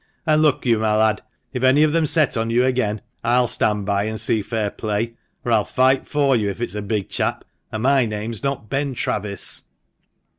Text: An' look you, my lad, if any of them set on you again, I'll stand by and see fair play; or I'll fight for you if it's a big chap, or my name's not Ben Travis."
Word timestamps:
An' 0.25 0.41
look 0.41 0.65
you, 0.65 0.79
my 0.79 0.95
lad, 0.97 1.21
if 1.53 1.61
any 1.61 1.83
of 1.83 1.93
them 1.93 2.07
set 2.07 2.35
on 2.35 2.49
you 2.49 2.65
again, 2.65 3.01
I'll 3.23 3.45
stand 3.45 3.85
by 3.85 4.05
and 4.05 4.19
see 4.19 4.41
fair 4.41 4.71
play; 4.71 5.13
or 5.45 5.51
I'll 5.51 5.63
fight 5.63 6.07
for 6.07 6.35
you 6.35 6.49
if 6.49 6.59
it's 6.59 6.73
a 6.73 6.81
big 6.81 7.07
chap, 7.07 7.45
or 7.71 7.77
my 7.77 8.07
name's 8.07 8.41
not 8.41 8.67
Ben 8.67 8.95
Travis." 8.95 9.65